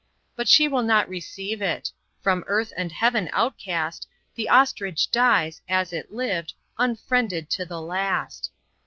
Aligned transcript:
But 0.35 0.47
she 0.49 0.67
will 0.67 0.81
not 0.81 1.07
receive 1.07 1.61
it. 1.61 1.91
From 2.23 2.43
earth 2.47 2.73
and 2.75 2.91
heaven 2.91 3.29
outcast, 3.33 4.07
The 4.33 4.49
Ostrich 4.49 5.11
dies, 5.11 5.61
as 5.69 5.93
it 5.93 6.11
lived, 6.11 6.53
unfriended 6.79 7.51
to 7.51 7.65
the 7.67 7.79
last. 7.81 8.49